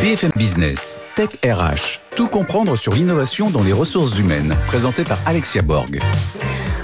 [0.00, 5.60] BFM Business, Tech RH, tout comprendre sur l'innovation dans les ressources humaines, présenté par Alexia
[5.60, 6.00] Borg.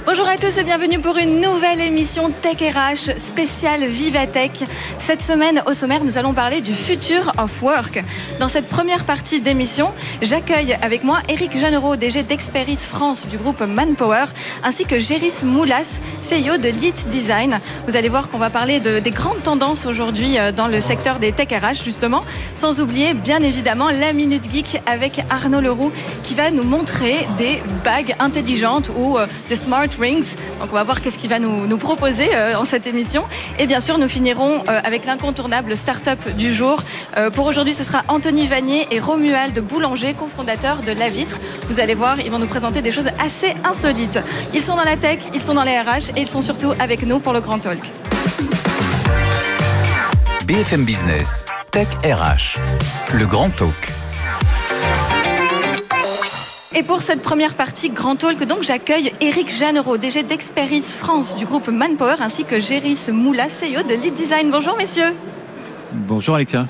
[0.05, 4.63] Bonjour à tous et bienvenue pour une nouvelle émission Tech RH spéciale Vivatech.
[4.97, 8.03] Cette semaine, au sommaire, nous allons parler du futur of work.
[8.39, 9.91] Dans cette première partie d'émission,
[10.23, 14.25] j'accueille avec moi Eric Jeannero, DG d'Experis France du groupe Manpower,
[14.63, 17.59] ainsi que Géris Moulas, CEO de Lit Design.
[17.87, 21.19] Vous allez voir qu'on va parler de, des grandes tendances aujourd'hui euh, dans le secteur
[21.19, 22.23] des Tech RH, justement,
[22.55, 25.91] sans oublier bien évidemment la Minute Geek avec Arnaud Leroux
[26.23, 30.35] qui va nous montrer des bagues intelligentes ou euh, des smart Rings.
[30.59, 33.23] Donc on va voir qu'est-ce qu'il va nous, proposer euh, en cette émission.
[33.57, 36.83] Et bien sûr, nous finirons euh, avec l'incontournable start-up du jour.
[37.33, 41.39] Pour aujourd'hui, ce sera Anthony Vanier et Romuald Boulanger, cofondateurs de La Vitre.
[41.67, 44.19] Vous allez voir, ils vont nous présenter des choses assez insolites.
[44.53, 47.03] Ils sont dans la tech, ils sont dans les RH et ils sont surtout avec
[47.03, 47.81] nous pour le Grand Talk.
[50.49, 52.57] BFM Business, Tech RH,
[53.13, 53.93] le grand talk.
[56.75, 61.45] Et pour cette première partie Grand Talk, donc j'accueille Eric Jeannero, DG d'Experis France du
[61.45, 64.49] groupe Manpower, ainsi que Géris Moula, CEO de Lead Design.
[64.49, 65.13] Bonjour messieurs.
[65.91, 66.65] Bonjour Alexia.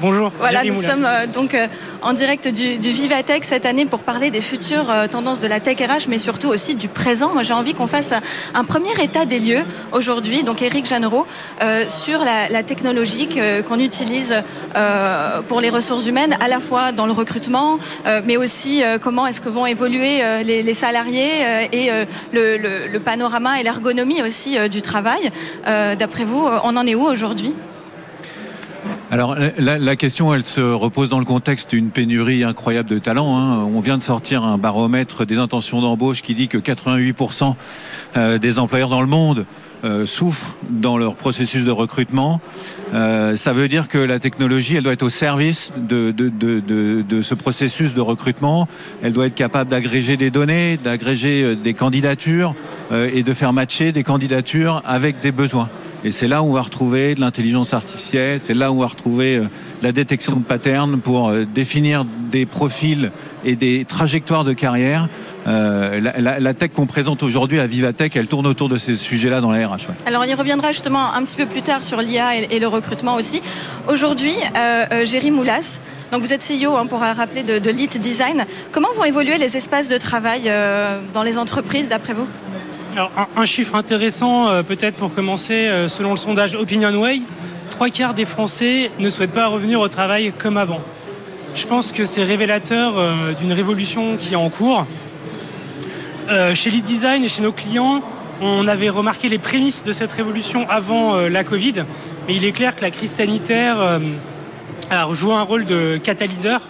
[0.00, 0.32] Bonjour.
[0.38, 0.88] Voilà, nous Moulin.
[0.88, 1.66] sommes euh, donc euh,
[2.00, 5.60] en direct du, du Vivatech cette année pour parler des futures euh, tendances de la
[5.60, 7.32] tech RH, mais surtout aussi du présent.
[7.34, 8.14] Moi, j'ai envie qu'on fasse
[8.54, 9.62] un, premier état des lieux
[9.92, 11.26] aujourd'hui, donc Eric Jeannero,
[11.62, 13.28] euh, sur la, la technologie
[13.68, 14.34] qu'on utilise
[15.48, 17.78] pour les ressources humaines, à la fois dans le recrutement,
[18.24, 21.30] mais aussi comment est-ce que vont évoluer les, les salariés
[21.72, 21.90] et
[22.32, 25.30] le, le- le panorama et l'ergonomie aussi du travail.
[25.66, 27.54] D'après vous, on en est où aujourd'hui?
[29.12, 33.36] Alors la, question, elle se repose dans le contexte d'une pénurie incroyable de talents.
[33.36, 33.64] hein.
[33.64, 37.56] On vient de sortir un baromètre des intentions d'embauche qui dit que 88%
[38.16, 39.46] euh, des employeurs dans le monde
[39.82, 42.42] euh, souffrent dans leur processus de recrutement.
[42.92, 46.12] Euh, ça veut dire que la technologie, elle doit être au service de,
[47.22, 48.68] ce processus de recrutement.
[49.02, 52.54] Elle doit être capable d'agréger des données, d'agréger euh, des candidatures
[52.92, 55.70] et de faire matcher des candidatures avec des besoins.
[56.04, 58.88] Et c'est là où on va retrouver de l'intelligence artificielle, c'est là où on va
[58.88, 59.40] retrouver
[59.80, 63.12] la détection de patterns pour définir des profils
[63.44, 65.08] et des trajectoires de carrière.
[65.46, 68.94] Euh, la, la- la tech qu'on présente aujourd'hui à Vivatech, elle tourne autour de ces
[68.94, 69.72] sujets-là dans la RH.
[69.88, 69.94] ouais.
[70.06, 72.66] Alors on y reviendra justement un petit peu plus tard sur l'IA et, et le
[72.68, 73.40] recrutement aussi.
[73.88, 75.80] Aujourd'hui, euh, euh, Géry Moulas,
[76.12, 78.44] donc vous êtes CEO hein, pour euh, rappeler de, de Lead Design.
[78.72, 82.26] Comment vont évoluer les espaces de travail euh, dans les entreprises d'après vous?
[82.94, 87.22] Alors, un, un chiffre intéressant, euh, peut-être pour commencer, euh, selon le sondage OpinionWay,
[87.70, 90.80] trois quarts des Français ne souhaitent pas revenir au travail comme avant.
[91.54, 94.86] Je pense que c'est révélateur euh, d'une révolution qui est en cours.
[96.28, 98.02] Euh, chez Lead Design et chez nos clients,
[98.40, 101.84] on avait remarqué les prémices de cette révolution avant euh, la Covid,
[102.28, 104.00] mais il est clair que la crise sanitaire
[104.90, 106.62] a joué un rôle de catalyseur.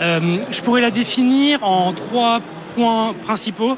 [0.00, 2.40] Je pourrais la définir en trois
[2.74, 3.76] points principaux.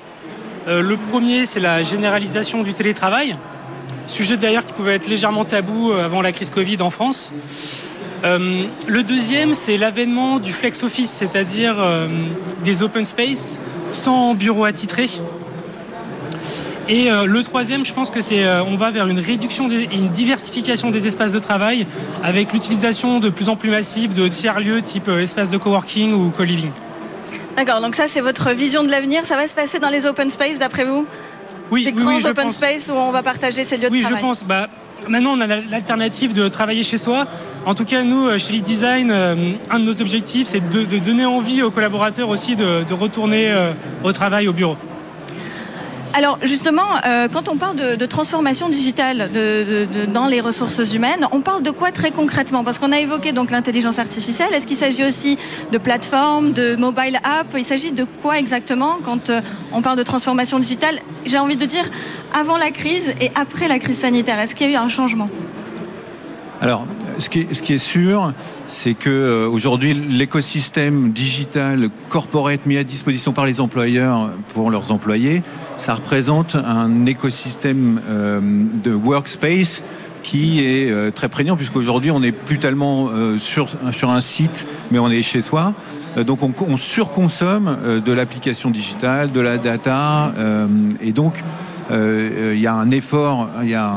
[0.67, 3.37] Le premier, c'est la généralisation du télétravail,
[4.07, 7.33] sujet d'ailleurs qui pouvait être légèrement tabou avant la crise Covid en France.
[8.25, 12.09] Euh, le deuxième, c'est l'avènement du flex office, c'est-à-dire euh,
[12.65, 15.07] des open space sans bureau attitré.
[16.89, 20.09] Et euh, le troisième, je pense que c'est on va vers une réduction et une
[20.09, 21.87] diversification des espaces de travail
[22.25, 26.71] avec l'utilisation de plus en plus massive de tiers-lieux type espace de coworking ou co-living.
[27.57, 29.27] D'accord, donc ça c'est votre vision de l'avenir.
[29.27, 31.07] Ça va se passer dans les open space d'après vous?
[31.71, 32.55] Oui, Des oui, grands oui, je open pense.
[32.55, 34.43] space où on va partager ces lieux Oui, de je travail pense.
[34.45, 34.69] Bah,
[35.09, 37.27] maintenant, on a l'alternative de travailler chez soi.
[37.67, 40.99] En tout cas, nous, euh, chez Lead Design, euh, un de nos objectifs, c'est de,
[40.99, 43.73] donner envie aux collaborateurs aussi de, de retourner euh,
[44.05, 44.77] au travail, au bureau.
[46.19, 49.31] Alors justement, euh, quand on parle de, transformation digitale
[50.13, 52.65] dans les ressources humaines, on parle de quoi très concrètement?
[52.65, 54.53] Parce qu'on a évoqué donc l'intelligence artificielle.
[54.53, 55.39] Est-ce qu'il s'agit aussi
[55.71, 59.41] de plateformes, de mobile app Il s'agit de quoi exactement quand euh,
[59.73, 60.99] on parle de transformation digitale?
[61.25, 61.89] J'ai envie de dire
[62.35, 64.41] avant la crise et après la crise sanitaire.
[64.41, 65.31] Est-ce qu'il y a eu un changement?
[66.61, 66.85] Alors,
[67.19, 68.33] ce qui est, ce qui est sûr,
[68.67, 74.91] c'est que euh, aujourd'hui l'écosystème digital corporate mis à disposition par les employeurs pour leurs
[74.91, 75.43] employés,
[75.79, 78.41] ça représente un écosystème euh,
[78.83, 79.83] de workspace
[80.23, 84.67] qui est euh, très prégnant, puisqu'aujourd'hui, on n'est plus tellement euh, sur, sur un site,
[84.91, 85.75] mais on est chez soi.
[86.17, 90.33] Donc on, surconsomme de l'application digitale, de la data,
[91.01, 91.45] et donc
[91.91, 93.91] il y a un effort, il y a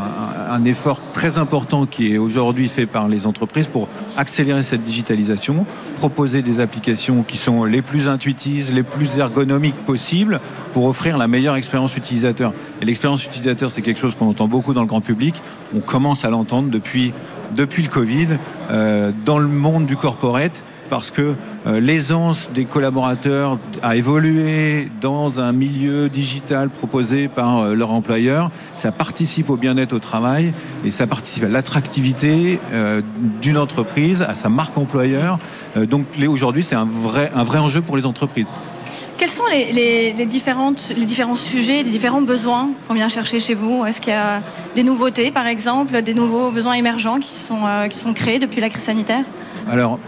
[0.50, 5.66] un, effort très important qui est aujourd'hui fait par les entreprises pour accélérer cette digitalisation,
[5.98, 10.40] proposer des applications qui sont les plus intuitives, les plus ergonomiques possibles
[10.74, 12.54] pour offrir la meilleure expérience utilisateur.
[12.82, 15.42] Et l'expérience utilisateur, c'est quelque chose qu'on entend beaucoup dans le grand public.
[15.76, 17.14] On commence à l'entendre depuis
[17.56, 18.28] depuis le Covid
[18.70, 21.36] euh, dans le monde du corporate parce que
[21.68, 28.52] euh, l'aisance des collaborateurs a évolué dans un milieu digital proposé par euh, leur employeur.
[28.76, 30.52] Ça participe au bien-être au travail
[30.84, 33.02] et ça participe à l'attractivité euh,
[33.42, 35.40] d'une entreprise, à sa marque employeur.
[35.78, 38.52] donc aujourd'hui, c'est un vrai, un vrai enjeu pour les entreprises.
[39.18, 43.86] Quels sont les, différentes, les différents sujets, les différents besoins qu'on vient chercher chez vous?
[43.86, 44.42] Est-ce qu'il y a
[44.76, 48.70] des nouveautés, par exemple, des nouveaux besoins émergents qui sont, qui sont créés depuis la
[48.70, 49.24] crise sanitaire?
[49.70, 50.00] Alors,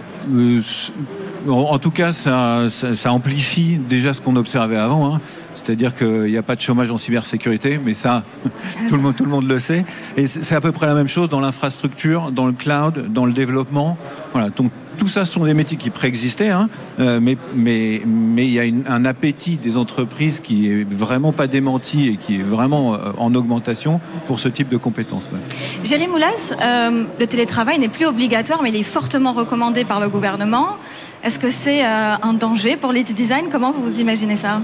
[1.47, 2.67] en tout cas, ça,
[3.07, 5.15] amplifie déjà ce qu'on observait avant.
[5.15, 5.21] Hein.
[5.55, 8.23] C'est-à-dire qu'il n'y a pas de chômage en cybersécurité, mais ça,
[8.89, 9.85] tout, le monde, le sait.
[10.17, 13.33] Et c'est à peu près la même chose dans l'infrastructure, dans le cloud, dans le
[13.33, 13.97] développement.
[14.33, 16.69] Voilà, donc tout ça sont des métiers qui préexistaient, hein,
[16.99, 18.01] euh, mais
[18.37, 22.43] il y a un appétit des entreprises qui est vraiment pas démenti et qui est
[22.43, 25.29] vraiment euh, en augmentation pour ce type de compétences.
[25.33, 25.39] Ouais.
[25.83, 30.09] Jérémy Moulas, euh, le télétravail n'est plus obligatoire, mais il est fortement recommandé par le
[30.09, 30.77] gouvernement.
[31.23, 33.45] Est-ce que c'est un danger pour les design?
[33.49, 34.59] Comment vous imaginez ça?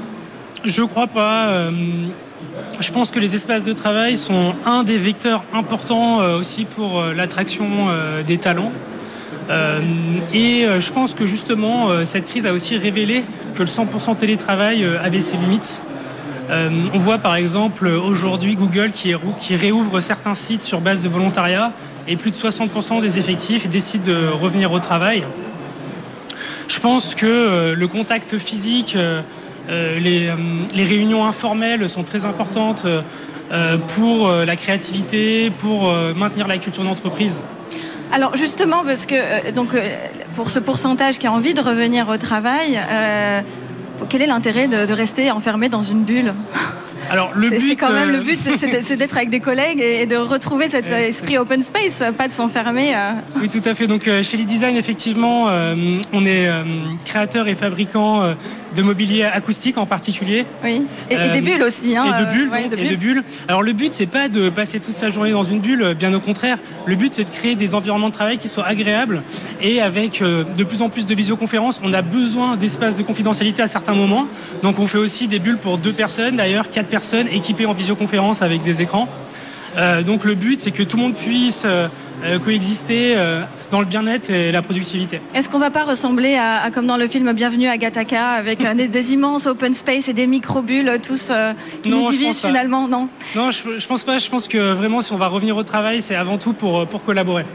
[0.66, 1.70] Je crois pas.
[2.80, 7.88] Je pense que les espaces de travail sont un des vecteurs importants aussi pour l'attraction
[8.28, 8.72] des talents.
[9.50, 9.82] Euh,
[10.34, 13.24] et euh, je pense que justement, euh, cette crise a aussi révélé
[13.56, 15.82] que le 100% télétravail avait ses limites.
[16.50, 19.16] on voit par exemple aujourd'hui Google qui,
[19.56, 21.74] réouvre certains sites sur base de volontariat
[22.08, 25.24] et plus de 60% des effectifs décident de revenir au travail.
[26.68, 28.98] Je pense que le contact physique,
[29.70, 30.32] les,
[30.74, 32.86] les, réunions informelles sont très importantes
[33.96, 37.44] pour la créativité, pour maintenir la culture d'entreprise.
[38.12, 39.98] Alors justement, parce que euh, donc, euh,
[40.36, 43.42] pour ce pourcentage qui a envie de revenir au travail, euh,
[44.10, 46.34] quel est l'intérêt de, rester enfermé dans une bulle?
[47.10, 50.16] Alors le but, c'est quand même le but, c'est d'être avec des collègues et de
[50.16, 52.94] retrouver cet esprit open space, pas de s'enfermer.
[53.38, 53.88] Oui, tout à fait.
[53.88, 55.48] Donc chez les Design, effectivement,
[56.14, 56.50] on est
[57.06, 58.36] créateur et fabricant
[58.76, 60.46] de mobilier acoustique en particulier.
[60.64, 60.84] Oui.
[61.10, 61.96] Et, des euh, bulles aussi.
[61.96, 62.52] Hein, et de bulles.
[62.78, 63.24] et de bulles.
[63.48, 66.20] Alors le but, c'est pas de passer toute sa journée dans une bulle, bien au
[66.20, 66.58] contraire.
[66.86, 69.24] Le but, c'est de créer des environnements de travail qui soient agréables
[69.62, 73.62] et avec euh, de plus en plus de visioconférences, on a besoin d'espaces de confidentialité
[73.62, 74.28] à certains moments.
[74.64, 76.99] Donc on fait aussi des bulles pour deux personnes, d'ailleurs quatre personnes
[77.32, 79.08] équipées en visioconférence avec des écrans.
[79.78, 81.66] Euh, donc le but, c'est que tout le monde puisse
[82.44, 83.16] coexister
[83.72, 85.22] dans le bien-être et la productivité.
[85.34, 88.74] Est-ce qu'on va pas ressembler à, comme dans le film Bienvenue à Gattaca avec euh,
[88.74, 91.54] des, immenses open space et des micro-bulles tous euh,
[91.84, 94.18] qui nous divisent finalement Non, non je, je pense pas.
[94.18, 97.04] Je pense que vraiment si on va revenir au travail, c'est avant tout pour, pour
[97.04, 97.46] collaborer.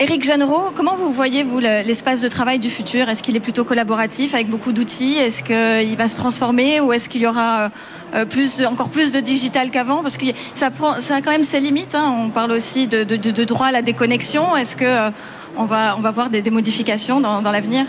[0.00, 3.08] Éric Jeanneret, comment vous voyez, vous, l'espace de travail du futur?
[3.08, 5.18] Est-ce qu'il est plutôt collaboratif avec beaucoup d'outils?
[5.18, 7.70] Est-ce qu'il va se transformer ou est-ce qu'il y aura
[8.12, 10.02] euh, plus, encore plus de digital qu'avant?
[10.02, 11.94] Parce que ça a quand même ses limites.
[11.94, 12.12] Hein.
[12.18, 14.56] On parle aussi de, droit à la déconnexion.
[14.56, 15.10] Est-ce qu'on euh,
[15.66, 17.86] va, on va voir des, modifications dans l'avenir?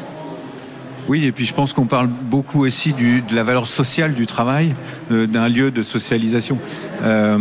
[1.08, 4.74] Oui, et puis je pense qu'on parle beaucoup aussi de la valeur sociale du travail,
[5.12, 6.58] euh, d'un lieu de socialisation.
[7.04, 7.38] Euh,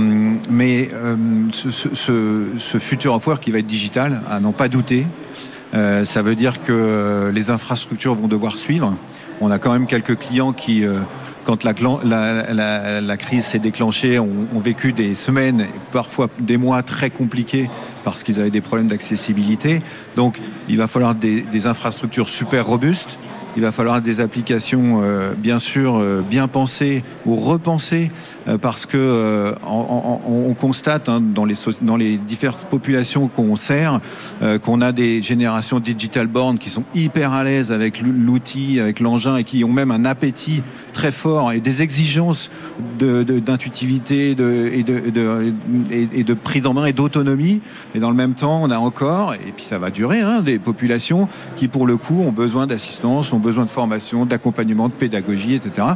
[0.50, 1.16] mais euh,
[1.50, 5.06] ce, futur of work qui va être digital, à n'en pas douter,
[5.73, 8.94] ça veut dire que les infrastructures vont devoir suivre.
[9.40, 10.85] On a quand même quelques clients qui,
[11.44, 17.68] quand la, crise s'est déclenchée, ont, vécu des semaines, parfois des mois très compliqués
[18.04, 19.80] parce qu'ils avaient des problèmes d'accessibilité.
[20.14, 23.18] Donc il va falloir des infrastructures super robustes
[23.56, 28.11] il va falloir des applications, euh, bien sûr, euh, bien pensées ou repensées,
[28.49, 34.00] euh, parce que on, constate hein, dans, les, dans les diverses populations qu'on sert
[34.62, 39.37] qu'on a des générations digital born qui sont hyper à l'aise avec l'outil, avec l'engin
[39.37, 40.62] et qui ont même un appétit
[40.94, 42.50] très fort et des exigences
[42.98, 45.02] d'intuitivité de, et, de,
[45.90, 47.60] et, de prise en main et d'autonomie.
[47.94, 50.58] Et dans le même temps, on a encore, et puis ça va durer, hein, des
[50.58, 55.54] populations qui, pour le coup, ont besoin d'assistance, ont besoin de formation, d'accompagnement, de pédagogie,
[55.54, 55.88] etc.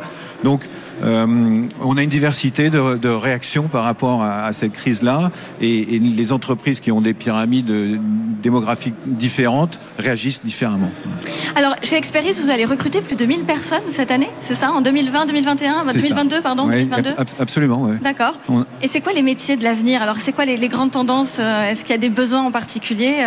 [0.44, 0.68] Donc,
[1.02, 6.80] euh, on a une diversité de, réactions par rapport à, cette crise-là, et, les entreprises
[6.80, 7.70] qui ont des pyramides
[8.42, 10.90] démographiques différentes réagissent différemment.
[11.56, 14.80] Alors, chez Experis, vous allez recruter plus de 1000 personnes cette année, c'est ça En
[14.80, 17.96] 2020, 2021, 2022, pardon, 2022 Absolument, oui.
[18.02, 18.38] D'accord.
[18.82, 20.02] Et c'est quoi les métiers de l'avenir?
[20.02, 21.38] Alors, c'est quoi les, les, grandes tendances?
[21.38, 23.24] Est-ce qu'il y a des besoins en particulier?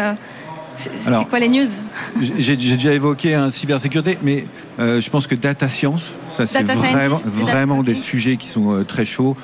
[0.77, 1.67] C'est quoi les news
[2.37, 4.45] J'ai déjà évoqué un cybersécurité, mais
[4.79, 8.83] euh, je pense que data science, ça c'est vraiment, vraiment des sujets qui sont euh,
[8.83, 9.35] très chauds.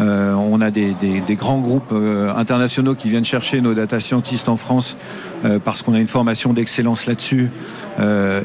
[0.00, 0.94] Euh, on a des,
[1.30, 1.94] grands groupes
[2.36, 4.96] internationaux qui viennent chercher nos data scientists en France
[5.64, 7.50] parce qu'on a une formation d'excellence là-dessus.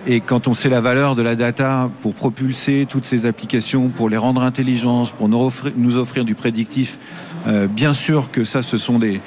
[0.07, 4.09] et quand on sait la valeur de la data pour propulser toutes ces applications, pour
[4.09, 6.97] les rendre intelligentes, pour nous offrir, du prédictif,
[7.47, 9.21] euh, bien sûr que ça, ce sont des,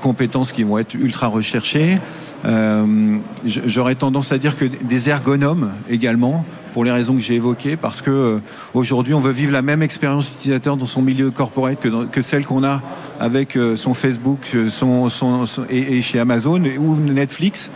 [0.00, 1.96] compétences qui vont être ultra recherchées.
[2.44, 7.76] Euh, j'aurais tendance à dire que des ergonomes également, pour les raisons que j'ai évoquées,
[7.76, 8.38] parce que euh,
[8.74, 12.64] aujourd'hui, on veut vivre la même expérience utilisateur dans son milieu corporate que, celle qu'on
[12.64, 12.82] a
[13.18, 15.08] avec son Facebook son,
[15.70, 17.70] et, chez Amazon ou Netflix.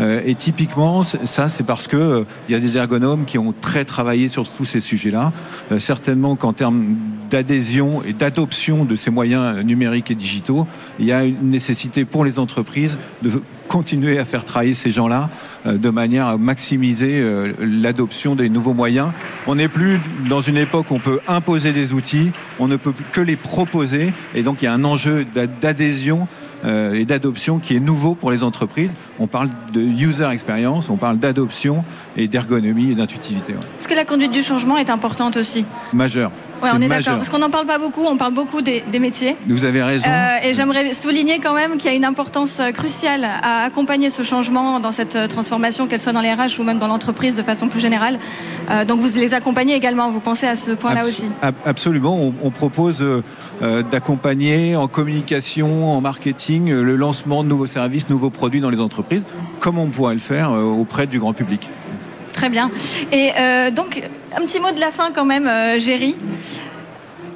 [0.00, 3.54] Euh, et typiquement, ça, c'est parce que euh, il y a des ergonomes qui ont
[3.60, 5.32] très travaillé sur tous ces sujets-là.
[5.72, 6.96] Euh, certainement qu'en termes
[7.30, 10.66] d'adhésion et d'adoption de ces moyens numériques et digitaux,
[10.98, 13.30] il y a une nécessité pour les entreprises de
[13.66, 15.28] continuer à faire travailler ces gens-là
[15.64, 17.20] de manière à maximiser
[17.58, 19.08] l'adoption des nouveaux moyens.
[19.48, 19.98] On n'est plus
[20.30, 24.12] dans une époque où on peut imposer des outils, on ne peut que les proposer,
[24.36, 25.26] et donc il y a un enjeu
[25.60, 26.28] d'adhésion
[26.64, 28.94] euh, et d'adoption qui est nouveau pour les entreprises.
[29.18, 31.84] On parle de user experience, on parle d'adoption
[32.16, 33.52] et d'ergonomie et d'intuitivité.
[33.78, 35.64] Est-ce que la conduite du changement est importante aussi?
[35.92, 36.30] Majeure.
[36.62, 37.16] Oui, on est d'accord.
[37.16, 39.36] Parce qu'on n'en parle pas beaucoup, on parle beaucoup des, métiers.
[39.46, 40.06] Vous avez raison.
[40.08, 44.08] Euh, et j'aimerais souligner quand même qu'il y a une importance euh, cruciale à accompagner
[44.08, 47.36] ce changement dans cette euh, transformation, qu'elle soit dans les RH ou même dans l'entreprise
[47.36, 48.18] de façon plus générale.
[48.86, 51.26] donc vous les accompagnez également, vous pensez à ce point-là aussi
[51.64, 52.32] Absolument.
[52.42, 53.04] On, propose
[53.60, 59.26] d'accompagner en communication, en marketing, le lancement de nouveaux services, nouveaux produits dans les entreprises,
[59.60, 61.68] comme on pourrait le faire auprès du grand public.
[62.32, 62.70] Très bien.
[63.12, 63.32] Et
[63.72, 64.02] donc,
[64.36, 66.14] un petit mot de la fin quand même, euh, Géry.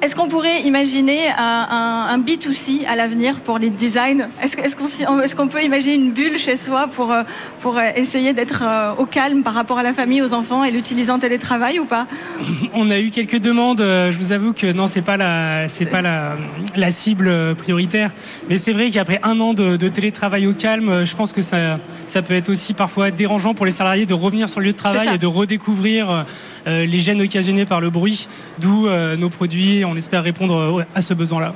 [0.03, 4.29] Est-ce qu'on pourrait imaginer un, un, B2C à l'avenir pour les designs?
[4.41, 7.21] Est-ce qu'on peut imaginer une bulle chez soi pour, euh,
[7.61, 8.63] pour euh, essayer d'être
[8.97, 12.07] au calme par rapport à la famille, aux enfants et l'utiliser en télétravail ou pas?
[12.73, 13.81] On a eu quelques demandes.
[13.81, 16.35] Je vous avoue que non, c'est pas la, c'est pas la,
[16.75, 18.09] la, cible prioritaire.
[18.49, 22.23] Mais c'est vrai qu'après un an de, télétravail au calme, je pense que ça, ça
[22.23, 25.09] peut être aussi parfois dérangeant pour les salariés de revenir sur le lieu de travail
[25.13, 26.25] et de redécouvrir
[26.65, 28.27] les gènes occasionnés par le bruit,
[28.59, 31.53] d'où nos produits on espère répondre euh, à ce besoin-là.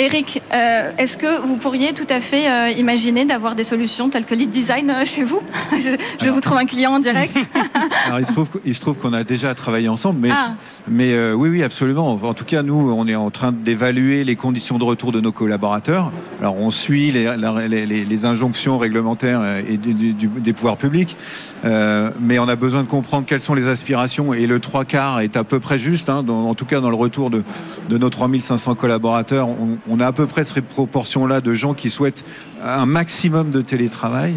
[0.00, 4.24] Eric, euh, est-ce que vous pourriez tout à fait euh, imaginer d'avoir des solutions telles
[4.24, 5.42] que Lead Design chez vous
[6.22, 7.36] Je, vous trouve un client en direct.
[8.06, 8.26] Alors, il
[8.74, 10.54] se trouve, qu'on a déjà travaillé ensemble, mais, ah.
[10.88, 12.12] mais oui, oui, absolument.
[12.12, 15.32] En tout cas, nous, on est en train d'évaluer les conditions de retour de nos
[15.32, 16.12] collaborateurs.
[16.40, 17.28] Alors, on suit les,
[18.06, 21.16] les, injonctions réglementaires et des pouvoirs publics,
[21.62, 25.36] mais on a besoin de comprendre quelles sont les aspirations et le trois quarts est
[25.36, 27.42] à peu près juste, hein, en tout cas dans le retour de,
[27.90, 29.48] de nos 3500 collaborateurs.
[29.48, 32.24] On, on a à peu près cette proportion-là de gens qui souhaitent
[32.62, 34.34] un maximum de télétravail.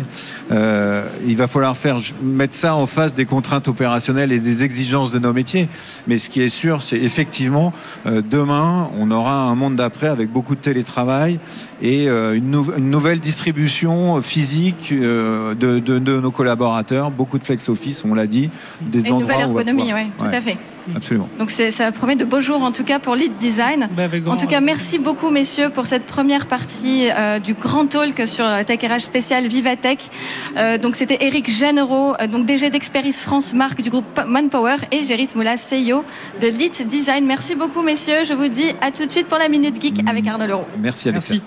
[0.52, 5.12] Euh, il va falloir faire mettre ça en face des contraintes opérationnelles et des exigences
[5.12, 5.70] de nos métiers.
[6.08, 7.72] Mais ce qui est sûr, c'est effectivement
[8.08, 11.40] euh, demain, on aura un monde d'après avec beaucoup de télétravail
[11.82, 12.50] et euh, une,
[12.90, 18.50] nouvelle distribution physique de, nos collaborateurs, beaucoup de flex office, on l'a dit,
[18.82, 20.58] des et endroits une nouvelle ergonomie, oui, tout à fait.
[20.96, 21.30] Absolument.
[21.40, 23.90] Donc ça promet de beaux jours en tout cas pour Lead Design.
[23.96, 27.08] Bah, en tout cas, merci beaucoup messieurs pour cette première partie
[27.44, 30.10] du grand talk sur Tech RH spécial Vivatech.
[30.58, 35.04] Euh, donc c'était Eric Genero, euh, donc DG d'Experis France, marque du groupe Manpower, et
[35.04, 36.04] Géris Moula, CEO
[36.42, 37.26] de Lit Design.
[37.26, 38.26] Merci beaucoup messieurs.
[38.26, 40.66] Je vous dis à tout de suite pour la Minute Geek avec Arnaud Leroux.
[40.80, 41.38] Merci Alexia.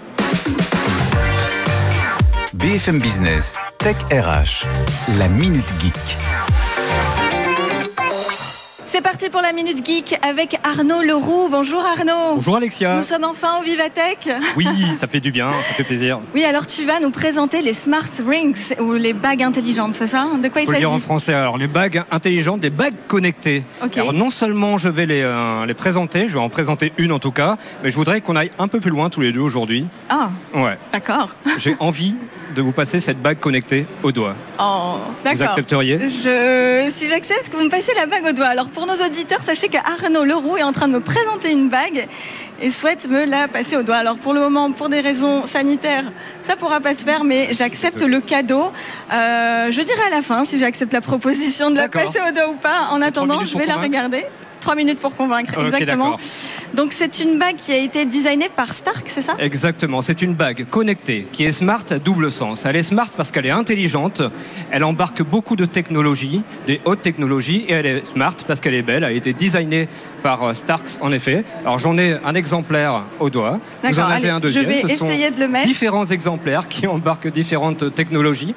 [2.55, 4.65] BFM Business, Tech RH,
[5.19, 6.56] la Minute Geek.
[8.97, 11.49] C'est parti pour la Minute Geek avec Arnaud Leroux.
[11.51, 12.37] Bonjour Arnaud.
[12.37, 12.97] Bonjour Alexia.
[12.97, 14.31] Nous sommes enfin au Vivatech.
[14.57, 14.67] Oui,
[14.99, 16.19] ça fait du bien, ça fait plaisir.
[16.35, 20.27] Oui, alors tu vas nous présenter les Smart Rings ou les bagues intelligentes, c'est ça
[20.43, 21.35] De quoi il s'agit dire en français.
[21.35, 23.65] Alors les bagues intelligentes, des bagues connectées.
[23.97, 27.19] Alors non seulement je vais les, euh, les présenter, je vais en présenter une en
[27.19, 29.87] tout cas, mais je voudrais qu'on aille un peu plus loin tous les deux aujourd'hui.
[30.09, 30.31] Ah.
[30.55, 30.79] Ouais.
[30.95, 31.29] D'accord.
[31.59, 32.17] J'ai envie
[32.57, 34.35] de vous passer cette bague connectée au doigt.
[34.59, 35.37] Oh, d'accord.
[35.37, 36.09] Vous accepteriez?
[36.09, 36.87] Je...
[36.89, 38.47] Si j'accepte que vous me passiez la bague au doigt.
[38.47, 41.69] Alors pour pour nos auditeurs, sachez qu'Arnaud Leroux est en train de me présenter une
[41.69, 42.07] bague
[42.61, 43.97] et souhaite me la passer au doigt.
[43.97, 46.05] Alors pour le moment, pour des raisons sanitaires,
[46.43, 48.71] ça pourra pas se faire, mais j'accepte le cadeau.
[49.13, 52.49] Euh, je dirai à la fin si j'accepte la proposition de la passer au doigt
[52.49, 52.89] ou pas.
[52.93, 54.25] En attendant, je vais la regarder.
[54.67, 56.17] Trois minutes pour convaincre, exactement.
[56.75, 59.37] Donc c'est une bague qui a été designée par Stark, c'est ça?
[59.39, 62.65] Exactement, c'est une bague connectée qui est smart à double sens.
[62.67, 64.23] Elle est smart parce qu'elle est intelligente,
[64.73, 68.83] elle embarque beaucoup de technologies, des hautes technologies, et elle est smart parce qu'elle est
[68.83, 69.05] belle.
[69.05, 69.89] Elle a été designée
[70.25, 71.45] par euh, Stark en effet.
[71.65, 73.61] Alors j'en ai un exemplaire au doigt.
[73.85, 74.65] Vous en avez un deuxième.
[74.65, 75.69] Je vais essayer de le mettre.
[75.69, 78.57] Différents exemplaires qui embarquent différentes technologies.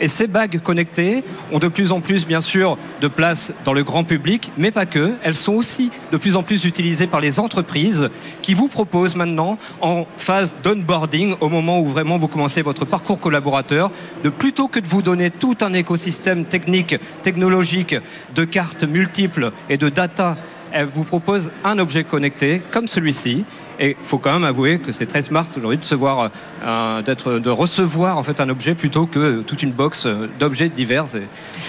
[0.00, 3.82] Et ces bagues connectées ont de plus en plus, bien sûr, de place dans le
[3.82, 5.12] grand public, mais pas que.
[5.22, 8.08] Elles sont aussi de plus en plus utilisées par les entreprises
[8.42, 13.18] qui vous proposent maintenant, en phase d'onboarding, au moment où vraiment vous commencez votre parcours
[13.18, 13.90] collaborateur,
[14.24, 17.96] de plutôt que de vous donner tout un écosystème technique, technologique,
[18.34, 20.36] de cartes multiples et de data
[20.72, 23.44] elle vous propose un objet connecté comme celui-ci.
[23.82, 26.30] Et il faut quand même avouer que c'est très smart aujourd'hui de, se voir,
[26.62, 30.06] euh, d'être, de recevoir en fait un objet plutôt que toute une box
[30.38, 31.06] d'objets divers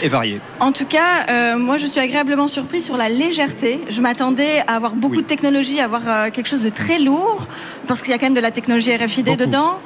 [0.04, 0.42] et, variés.
[0.60, 3.80] En tout cas, euh, moi je suis agréablement surpris sur la légèreté.
[3.90, 7.48] Je m'attendais à avoir beaucoup de technologie, à avoir euh, quelque chose de très lourd,
[7.88, 9.80] parce qu'il y a quand même de la technologie RFID dedans.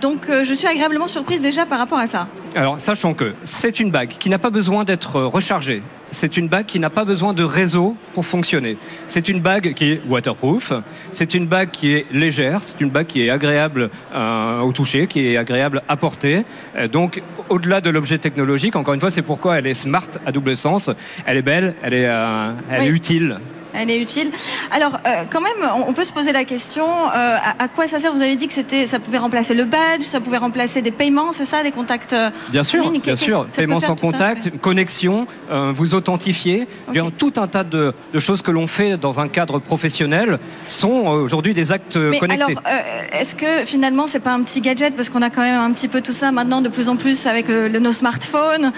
[0.00, 2.26] donc je suis agréablement surprise déjà par rapport à ça.
[2.56, 5.82] Alors sachant que c'est une bague qui n'a pas besoin d'être rechargée
[6.16, 8.78] c'est une bague qui n'a pas besoin de réseau pour fonctionner.
[9.06, 10.72] C'est une bague qui est waterproof,
[11.12, 15.08] c'est une bague qui est légère, c'est une bague qui est agréable euh, au toucher,
[15.08, 16.44] qui est agréable à porter.
[16.78, 20.32] Euh, donc, au-delà de l'objet technologique, encore une fois, c'est pourquoi elle est smart à
[20.32, 20.90] double sens.
[21.26, 23.38] Elle est belle, elle est, euh, elle est utile
[23.76, 24.30] elle est utile.
[24.70, 28.12] Alors, euh, quand même, on peut se poser la question euh, à, quoi ça sert?
[28.12, 31.32] Vous avez dit que c'était, ça pouvait remplacer le badge, ça pouvait remplacer des paiements,
[31.32, 33.46] c'est ça, des contacts euh, Bien sûr, bien sûr.
[33.46, 36.66] Paiement sans contact, connexion, vous authentifier.
[36.90, 41.54] Bien, tout un tas de, choses que l'on fait dans un cadre professionnel sont aujourd'hui
[41.54, 42.56] des actes Mais connectés.
[42.64, 44.94] Alors, est-ce que finalement, c'est pas un petit gadget?
[44.94, 47.26] Parce qu'on a quand même un petit peu tout ça maintenant de plus en plus
[47.26, 48.72] avec nos smartphones.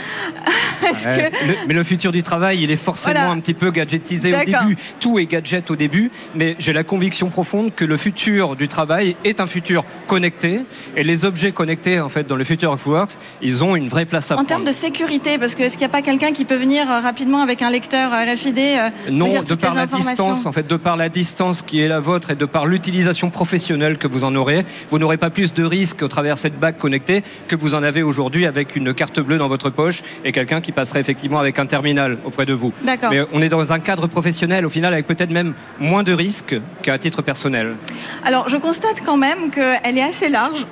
[1.66, 5.18] mais le futur du travail, il est forcément un petit peu gadgetisé au début tout
[5.18, 9.40] est gadget au début, mais j'ai la conviction profonde que le futur du travail est
[9.40, 10.60] un futur connecté
[10.96, 14.04] et les objets connectés en fait dans le futur of works, ils ont une vraie
[14.04, 14.46] place à prendre.
[14.46, 16.90] En termes de sécurité, parce que est-ce qu'il n'y a pas quelqu'un qui peut venir
[16.90, 20.66] euh, rapidement avec un lecteur euh, RFID euh, Non, de par la distance, en fait,
[20.66, 24.24] de par la distance qui est la vôtre et de par l'utilisation professionnelle que vous
[24.24, 27.74] en aurez, vous n'aurez pas plus de risques au travers cette bague connectée que vous
[27.74, 31.38] en avez aujourd'hui avec une carte bleue dans votre poche et quelqu'un qui passerait effectivement
[31.38, 32.72] avec un terminal auprès de vous.
[32.82, 33.10] D'accord.
[33.10, 36.98] Mais on est dans un cadre professionnel au avec peut-être même moins de risques qu'à
[36.98, 37.76] titre personnel.
[38.24, 40.64] Alors, je constate quand même qu'elle est assez large.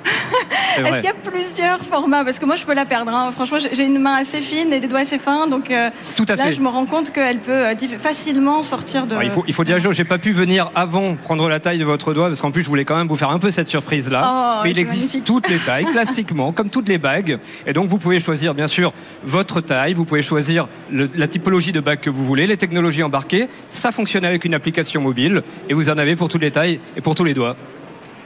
[0.77, 2.23] Est-ce qu'il y a plusieurs formats?
[2.23, 3.11] Parce que moi, je peux la perdre.
[3.13, 3.31] Hein.
[3.31, 5.47] Franchement, j'ai une main assez fine et des doigts assez fins.
[5.47, 9.15] Donc euh, Tout à là, je me rends compte qu'elle peut euh, facilement sortir de.
[9.23, 12.13] il, faut, il faut dire, j'ai pas pu venir avant prendre la taille de votre
[12.13, 14.21] doigt parce qu'en plus, je voulais quand même vous faire un peu cette surprise-là.
[14.25, 17.39] Oh, Mais il existe toutes les tailles, classiquement, comme toutes les bagues.
[17.65, 18.93] Et donc, vous pouvez choisir, bien sûr,
[19.23, 19.93] votre taille.
[19.93, 23.47] Vous pouvez choisir la typologie de bague que vous voulez, les technologies embarquées.
[23.69, 27.01] Ça fonctionne avec une application mobile et vous en avez pour toutes les tailles et
[27.01, 27.55] pour tous les doigts.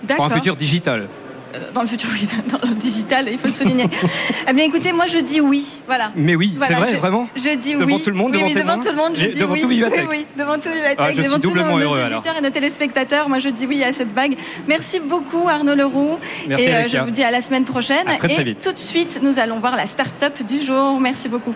[0.07, 1.07] Pour un futur digital
[1.55, 2.09] euh, dans le futur
[2.47, 3.85] dans le digital, il faut le souligner.
[4.49, 6.11] eh bien, écoutez, moi je dis oui, voilà.
[6.15, 7.27] Mais oui, c'est vrai, vraiment.
[7.35, 7.81] Je dis oui.
[7.81, 9.61] Devant tout le monde, oui, devant, tout le monde, je dis devant oui.
[9.61, 13.29] Tout oui, oui, devant tout Vivatech, ah, devant tous nos, heureux, auditeurs et nos téléspectateurs,
[13.29, 14.35] moi je dis oui à cette bague.
[14.67, 16.17] Merci beaucoup Arnaud Leroux.
[16.47, 18.05] Merci, et euh, je vous dis à la semaine prochaine.
[18.05, 18.63] très, très et vite.
[18.63, 20.99] tout de suite, nous allons voir la start-up du jour.
[20.99, 21.53] Merci beaucoup.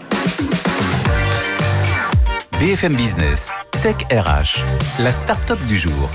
[2.60, 3.52] BFM Business,
[3.84, 4.64] Tech RH,
[5.00, 6.10] la start-up du jour.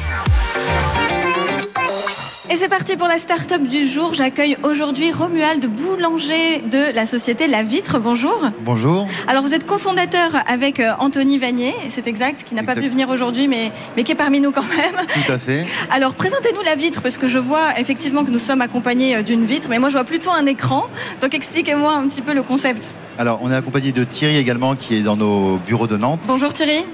[2.53, 4.13] Et c'est parti pour la start-up du jour.
[4.13, 8.01] J'accueille aujourd'hui Romuald Boulanger de la société La Vitre.
[8.01, 8.37] Bonjour.
[8.63, 9.07] Bonjour.
[9.29, 13.09] Alors vous êtes cofondateur avec euh, Anthony Vanier, c'est exact, qui n'a pas pu venir
[13.09, 14.97] aujourd'hui mais, mais qui est parmi nous quand même.
[15.15, 15.65] Tout à fait.
[15.93, 19.45] Alors présentez-nous La Vitre parce que je vois effectivement que nous sommes accompagnés euh, d'une
[19.45, 20.89] vitre, mais moi je vois plutôt un écran.
[21.21, 22.91] Donc expliquez-moi un petit peu le concept.
[23.17, 26.23] Alors on est accompagné de Thierry également qui est dans nos bureaux de Nantes.
[26.27, 26.85] Bonjour Thierry.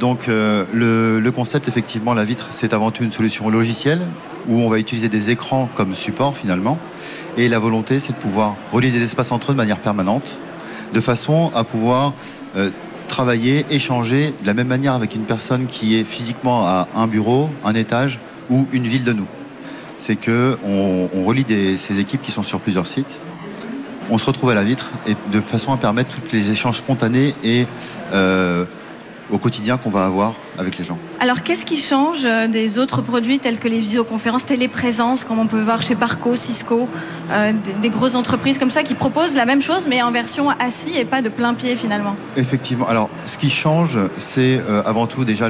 [0.00, 4.00] Donc euh, le, le concept effectivement La Vitre c'est avant tout une solution logicielle
[4.48, 6.78] où on va utiliser des écrans comme support finalement.
[7.36, 10.40] Et la volonté, c'est de pouvoir relier des espaces entre eux de manière permanente,
[10.92, 12.14] de façon à pouvoir
[12.56, 12.70] euh,
[13.08, 17.50] travailler, échanger de la même manière avec une personne qui est physiquement à un bureau,
[17.64, 18.18] un étage
[18.50, 19.26] ou une ville de nous.
[19.96, 21.44] C'est que on, relie
[21.78, 23.20] ces équipes qui sont sur plusieurs sites.
[24.10, 27.34] On se retrouve à la vitre et de façon à permettre tous les échanges spontanés
[27.42, 27.66] et
[28.12, 28.64] euh,
[29.30, 30.98] au quotidien qu'on va avoir avec les gens.
[31.20, 35.46] Alors, qu'est-ce qui change euh, des autres produits tels que les visioconférences téléprésence, comme on
[35.46, 36.88] peut voir chez Parco, Cisco,
[37.30, 40.50] euh, des, des, grosses entreprises comme ça qui proposent la même chose mais en version
[40.50, 42.16] assis et pas de plein pied finalement?
[42.36, 42.88] Effectivement.
[42.88, 45.48] Alors, ce qui change, c'est euh, avant tout déjà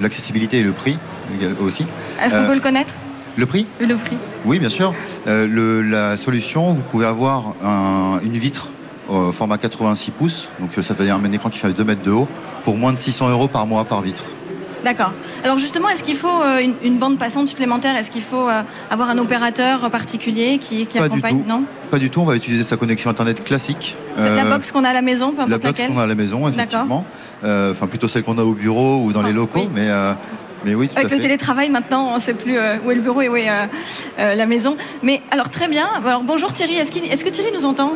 [0.00, 0.98] l'accessibilité le, et le prix
[1.60, 1.86] aussi.
[2.22, 2.94] Est-ce qu'on peut le connaître?
[3.36, 3.66] le prix?
[3.80, 4.16] Le prix.
[4.46, 4.94] Oui, bien sûr.
[5.26, 8.70] le, la solution, vous pouvez avoir un, une vitre
[9.32, 12.28] format 86 pouces, donc ça veut dire un écran qui fait 2 mètres de haut,
[12.64, 14.24] pour moins de 600 euros par mois par vitre.
[14.86, 15.12] D'accord.
[15.42, 17.96] Alors justement, est-ce qu'il faut euh, une, une, bande passante supplémentaire?
[17.96, 21.42] Est-ce qu'il faut euh, avoir un opérateur particulier qui, accompagne?
[21.44, 21.64] Non?
[21.90, 22.20] Pas du tout.
[22.20, 23.96] On va utiliser sa connexion Internet classique.
[24.16, 26.06] C'est euh, la box qu'on a à la maison, peu La box qu'on a à
[26.06, 27.04] la maison, effectivement.
[27.42, 29.70] Euh, enfin, plutôt celle qu'on a au bureau ou dans les locaux, oui.
[29.74, 29.88] mais.
[30.64, 32.94] Mais oui, tout Avec à le télétravail maintenant, on ne sait plus euh, où est
[32.94, 33.66] le bureau et où est euh,
[34.18, 34.76] euh, la maison.
[35.02, 35.86] Mais alors très bien.
[36.04, 37.92] Alors bonjour Thierry, est-ce est-ce que Thierry nous entend?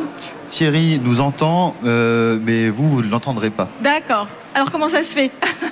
[0.47, 3.67] Thierry nous entend, euh, mais vous, vous ne l'entendrez pas.
[3.81, 4.27] D'accord.
[4.53, 5.31] Alors comment ça se fait?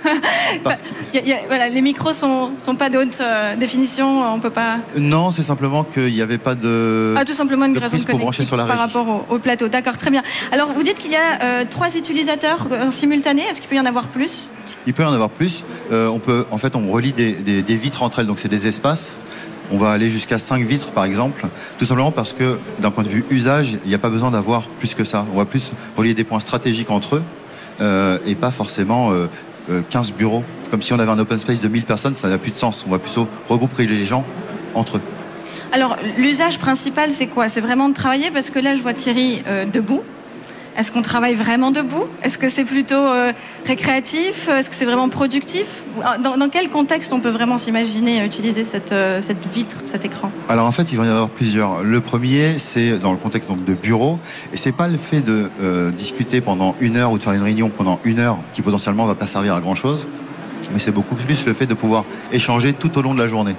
[0.63, 3.17] Parce Il y a- il y a- voilà, Les micros sont, sont pas de haute
[3.19, 4.78] euh, définition, on peut pas.
[4.97, 7.13] Non, c'est simplement qu'il n'y avait pas de.
[7.17, 8.93] Ah, tout simplement une de raison pour brancher sur la par régie.
[8.93, 9.67] rapport au, au plateau.
[9.67, 10.23] D'accord, très bien.
[10.54, 13.43] Alors vous dites qu'il y a euh, trois utilisateurs simultanés.
[13.49, 14.49] Est-ce qu'il peut y en avoir plus?
[14.89, 15.63] Il peut y en avoir plus.
[15.91, 19.19] Euh, on peut, en fait, on relie des, vitres entre elles, donc c'est des espaces.
[19.71, 21.45] On va aller jusqu'à 5 vitres, par exemple,
[21.78, 24.63] tout simplement parce que, d'un point de vue usage, il n'y a pas besoin d'avoir
[24.63, 25.28] plus que ça.
[25.32, 27.23] On va plus relier des points stratégiques entre eux
[27.82, 29.28] euh, et pas forcément euh,
[29.69, 30.43] euh, 15 bureaux.
[30.71, 32.84] Comme si on avait un open space de 1000 personnes, ça n'a plus de sens.
[32.88, 34.25] On va plutôt regrouper les gens
[34.73, 35.02] entre eux.
[35.71, 37.47] Alors l'usage principal, c'est quoi?
[37.47, 38.32] C'est vraiment de travailler?
[38.32, 40.02] Parce que là, je vois Thierry debout.
[40.77, 42.05] Est-ce qu'on travaille vraiment debout?
[42.23, 43.34] Est-ce que c'est plutôt euh,
[43.65, 44.47] récréatif?
[44.47, 45.84] Est-ce que c'est vraiment productif?
[46.23, 50.32] Dans, quel contexte on peut vraiment s'imaginer utiliser cette, euh, cette vitre, cet écran?
[50.47, 51.84] Alors en fait, il va y en avoir plusieurs.
[51.84, 54.19] Le premier, c'est dans le contexte de bureau,
[54.53, 57.43] et c'est pas le fait de euh, discuter pendant une heure ou de faire une
[57.43, 60.08] réunion pendant une heure qui potentiellement va pas servir à grand chose,
[60.71, 63.55] mais c'est beaucoup plus le fait de pouvoir échanger tout au long de la journée,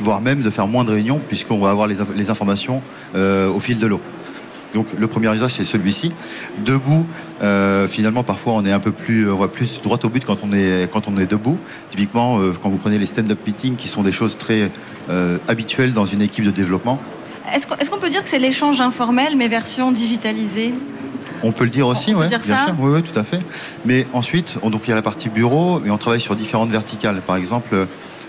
[0.00, 2.80] voire même de faire moins de réunions puisqu'on va avoir les, inf- les informations
[3.14, 4.00] au fil de l'eau.
[4.76, 6.12] Donc le premier usage c'est celui-ci.
[6.64, 7.06] Debout,
[7.42, 10.36] euh, finalement parfois on est un peu plus, on va plus droit au but quand
[10.44, 11.56] on est quand on est debout.
[11.88, 14.70] Typiquement euh, quand vous prenez les stand-up meetings qui sont des choses très
[15.08, 17.00] euh, habituelles dans une équipe de développement.
[17.54, 20.74] Est-ce qu'on peut dire que c'est l'échange informel mais version digitalisée?
[21.42, 22.64] On peut le dire aussi, On peut ouais, dire bien ça?
[22.66, 22.74] sûr.
[22.78, 23.38] Oui, oui, tout à fait.
[23.86, 26.70] Mais ensuite, on- donc il y a la partie bureau, mais on travaille sur différentes
[26.70, 27.20] verticales.
[27.26, 27.86] Par exemple,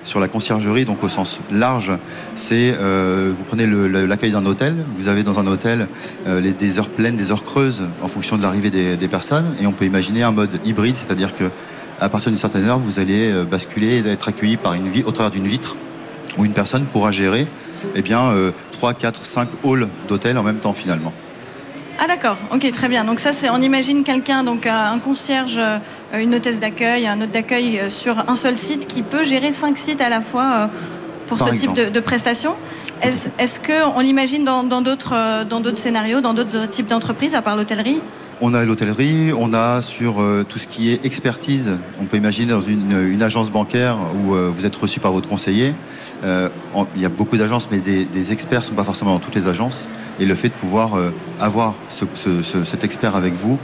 [0.08, 1.92] sur la conciergerie, donc au sens large,
[2.36, 3.68] c'est euh, vous prenez
[4.08, 4.76] l'accueil d'un hôtel.
[4.96, 5.88] Vous avez dans un hôtel
[6.26, 9.74] euh, des heures pleines, des heures creuses en fonction de l'arrivée des, personnes, et on
[9.74, 11.46] peut imaginer un mode hybride, c'est-à-dire que
[12.00, 15.12] à partir d'une certaine heure, vous allez euh, basculer et être accueilli par une au
[15.12, 15.76] travers d'une vitre
[16.38, 17.46] où une personne pourra gérer
[17.96, 21.12] eh bien, euh, 3, 4, 5 halls d'hôtel en même temps finalement.
[22.00, 23.04] Ah d'accord, ok très bien.
[23.04, 25.60] Donc ça c'est on imagine quelqu'un donc un concierge,
[26.14, 29.78] une hôtesse d'accueil, un hôte d'accueil euh, sur un seul site qui peut gérer cinq
[29.78, 30.68] sites à la fois euh,
[31.28, 32.56] pour Par ce type de, de prestations.
[33.02, 37.36] Est-ce est-ce que on l'imagine dans d'autres euh, dans d'autres scénarios, dans d'autres types d'entreprises
[37.36, 38.00] à part l'hôtellerie?
[38.40, 41.72] On a l'hôtellerie, on a sur euh, tout ce qui est expertise.
[42.00, 45.28] On peut imaginer dans une, une agence bancaire où euh, vous êtes reçu par votre
[45.28, 45.74] conseiller.
[46.24, 49.14] Euh, en- il y a beaucoup d'agences, mais des, des experts ne sont pas forcément
[49.14, 49.90] dans toutes les agences.
[50.20, 53.58] Et le fait de pouvoir euh, avoir ce- ce- ce- cet expert avec vous,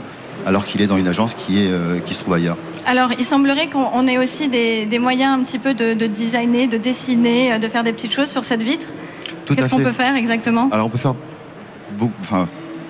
[0.46, 2.56] alors qu'il est dans une agence qui, est, euh, qui se trouve ailleurs.
[2.86, 6.06] Alors il semblerait qu'on on ait aussi des, des moyens un petit peu de, de
[6.06, 8.86] designer, de dessiner, euh, de faire des petites choses sur cette vitre.
[9.46, 10.68] Tout à Qu'est-ce qu'on peut faire exactement?
[10.72, 11.14] Alors on peut faire
[11.98, 12.48] beaucoup, enfin,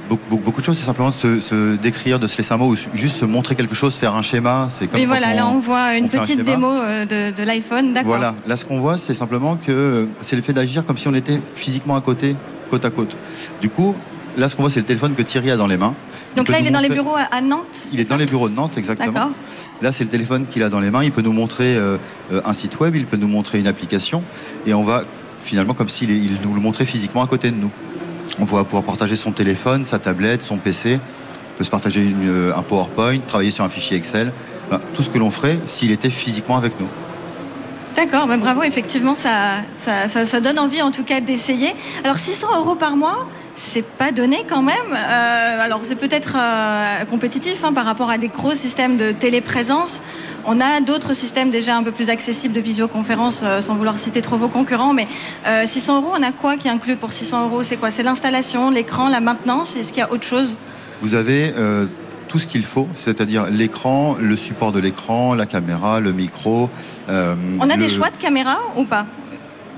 [0.08, 0.78] beaucoup, beaucoup- de choses.
[0.78, 3.54] C'est simplement de se, se décrire, de se laisser un mot ou juste se montrer
[3.54, 4.68] quelque chose, faire un schéma.
[4.70, 7.04] C'est comme quand voilà, on- là on voit une on fait un petite démo euh,
[7.04, 8.08] de, de l'iPhone, d'accord.
[8.08, 11.14] Voilà, là ce qu'on voit, c'est simplement que c'est le fait d'agir comme si on
[11.14, 12.36] était physiquement à côté,
[12.70, 13.16] côte à côte.
[13.60, 13.94] Du coup,
[14.36, 15.94] là ce qu'on voit, c'est le téléphone que Thierry a dans les mains.
[16.36, 18.54] Donc là il est dans les bureaux à Nantes Il est dans les bureaux de
[18.54, 19.12] Nantes, exactement.
[19.12, 19.30] D'accord.
[19.82, 21.02] Là, c'est le téléphone qu'il a dans les mains.
[21.02, 21.98] Il peut nous montrer euh,
[22.32, 24.22] euh, un site web, il peut nous montrer une application,
[24.66, 25.02] et on va
[25.40, 27.70] finalement comme s'il il nous le montrait physiquement à côté de nous.
[28.38, 30.98] On va pouvoir partager son téléphone, sa tablette, son PC.
[30.98, 34.32] On peut se partager une, euh, un PowerPoint, travailler sur un fichier Excel.
[34.68, 36.88] Enfin, tout ce que l'on ferait s'il était physiquement avec nous.
[37.94, 41.74] D'accord, bah bravo, effectivement, ça, ça, ça, ça donne envie en tout cas d'essayer.
[42.02, 44.74] Alors 600 euros par mois, c'est pas donné quand même.
[44.92, 50.02] Euh, alors c'est peut-être euh, compétitif hein, par rapport à des gros systèmes de téléprésence.
[50.44, 54.22] On a d'autres systèmes déjà un peu plus accessibles de visioconférence, euh, sans vouloir citer
[54.22, 54.92] trop vos concurrents.
[54.92, 55.06] Mais
[55.46, 57.62] euh, 600 euros, on a quoi qui est inclus pour 600 euros?
[57.62, 57.90] C'est quoi?
[57.90, 59.76] C'est l'installation, l'écran, la maintenance?
[59.76, 60.56] Est-ce qu'il y a autre chose?
[61.00, 61.52] Vous avez
[62.28, 66.68] tout ce qu'il faut, c'est-à-dire l'écran, le support de l'écran, la caméra, le micro.
[67.08, 67.12] On
[67.70, 69.06] a le- des choix de caméra ou pas?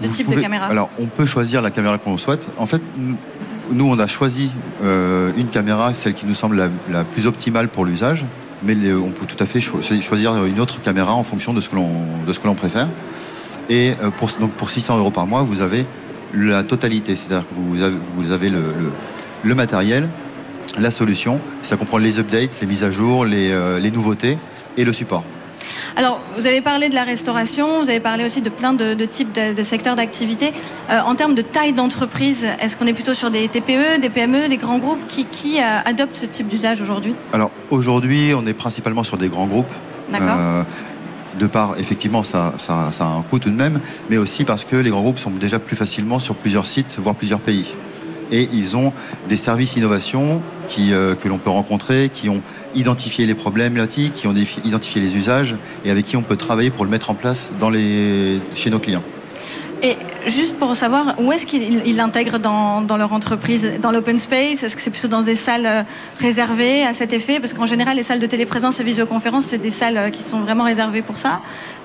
[0.01, 0.67] De type de caméra?
[0.67, 2.47] Alors, on peut choisir la caméra qu'on souhaite.
[2.59, 2.83] En fait,
[3.73, 4.51] nous- on a choisi
[4.85, 8.25] euh, une caméra, celle qui nous semble la, plus optimale pour l'usage.
[8.63, 11.77] mais on peut tout à fait choisir une autre caméra en fonction de ce que
[12.47, 12.89] l'on préfère.
[13.69, 15.85] Et pour, donc pour 600 euros par mois, vous avez
[16.33, 20.09] la totalité, c'est-à-dire que vous avez, le, matériel,
[20.79, 24.39] la solution, ça comprend les updates, les mises à jour, les, les nouveautés
[24.77, 25.23] et le support.
[25.97, 29.33] Alors, vous avez parlé de la restauration, vous avez parlé aussi de plein de, types
[29.35, 30.53] de, secteurs d'activité.
[30.91, 34.49] Euh, en termes de taille d'entreprise, est-ce qu'on est plutôt sur des TPE, des PME,
[34.49, 35.01] des grands groupes?
[35.09, 37.15] Qui, qui euh, adoptent ce type d'usage aujourd'hui?
[37.33, 39.73] Alors, aujourd'hui, on est principalement sur des grands groupes.
[40.13, 40.37] D'accord.
[40.39, 40.63] Euh,
[41.39, 43.81] de part, effectivement, ça, ça, a un coût tout de même,
[44.11, 47.15] mais aussi parce que les grands groupes sont déjà plus facilement sur plusieurs sites, voire
[47.15, 47.75] plusieurs pays
[48.31, 48.93] et ils ont
[49.29, 52.43] des services innovation qui, euh, que l'on peut rencontrer, qui ont
[52.75, 54.35] identifié les problématiques, qui ont
[54.65, 57.71] identifié les usages et avec qui on peut travailler pour le mettre en place dans
[57.71, 59.03] les, chez nos clients.
[59.83, 64.63] Et juste pour savoir, où est-ce qu'ils l'intègrent dans, dans, leur entreprise Dans l'open space?
[64.63, 65.83] Est-ce que c'est plutôt dans des salles euh,
[66.19, 67.41] réservées à cet effet?
[67.41, 70.41] Parce qu'en général, les salles de téléprésence et visioconférence, c'est des salles euh, qui sont
[70.41, 71.41] vraiment réservées pour ça.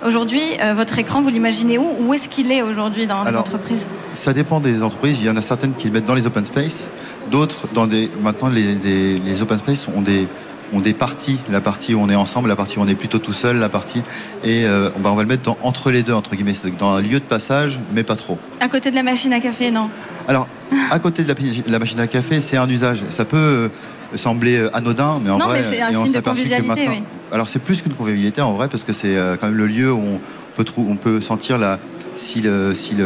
[0.06, 1.88] Aujourd'hui, euh, votre écran, vous l'imaginez où?
[2.00, 3.86] Où est-ce qu'il est aujourd'hui dans les entreprises?
[4.14, 5.18] Ça dépend des entreprises.
[5.20, 6.92] Il y en a certaines qui le mettent dans les open space,
[7.30, 8.10] d'autres dans des.
[8.22, 10.28] Maintenant, les, les open space ont des
[10.74, 13.20] ont des parties, la partie où on est ensemble, la partie où on est plutôt
[13.20, 14.02] tout seul, la partie
[14.44, 17.26] et euh, on va le mettre entre les deux entre guillemets, dans un lieu de
[17.26, 18.38] passage, mais pas trop.
[18.60, 19.90] À côté de la machine à café, non?
[20.28, 20.48] Alors,
[20.92, 21.34] à côté de
[21.68, 23.04] la, machine à café, c'est un usage.
[23.10, 23.70] Ça peut euh,
[24.16, 26.88] sembler euh, anodin, mais en non, vrai, mais c'est un signe de convivialité.
[26.90, 27.04] Oui.
[27.32, 30.02] Alors c'est plus qu'une convivialité en vrai, parce que c'est quand même le lieu où
[30.02, 30.20] on
[30.64, 31.80] peut, on peut sentir la,
[32.16, 32.44] si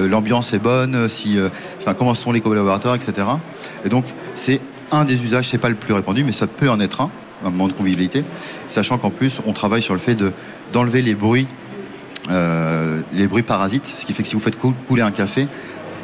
[0.10, 1.38] l'ambiance si est bonne, si,
[1.80, 3.28] enfin, comment sont les collaborateurs, etc.
[3.86, 6.80] Et donc c'est un des usages, c'est pas le plus répandu, mais ça peut en
[6.80, 7.12] être un
[7.45, 8.23] un moment de convivialité,
[8.69, 10.31] sachant qu'en plus on travaille sur le fait de,
[10.73, 11.47] d'enlever les bruits,
[12.29, 15.47] euh, les bruits parasites, ce qui fait que si vous faites couler un café,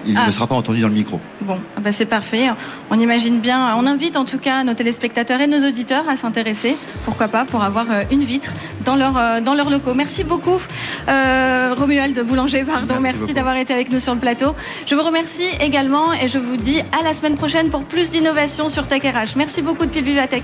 [0.06, 0.26] il ah.
[0.26, 1.20] ne sera pas entendu dans le micro.
[1.42, 2.50] Bon, ah bah c'est parfait.
[2.90, 6.78] On imagine bien, on invite en tout cas nos téléspectateurs et nos auditeurs à s'intéresser,
[7.06, 8.52] pourquoi pas, pour avoir euh, une vitre
[8.86, 9.94] dans leur, euh, dans leurs locaux.
[9.94, 10.60] Merci beaucoup,
[11.08, 12.96] euh, Romuald Boulanger, pardon.
[13.00, 14.56] Merci, d'avoir été avec nous sur le plateau.
[14.86, 18.70] Je vous remercie également et je vous dis à la semaine prochaine pour plus d'innovation
[18.70, 19.36] sur Tech RH.
[19.36, 20.44] Merci beaucoup depuis Vivatech.